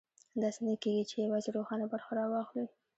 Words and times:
داسې 0.41 0.59
نه 0.67 0.73
کېږي 0.83 1.03
چې 1.09 1.15
یوازې 1.25 1.49
روښانه 1.57 1.85
برخه 1.91 2.11
راواخلي. 2.19 2.65